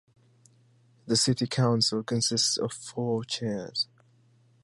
[1.05, 3.87] The city council consists of four chairs.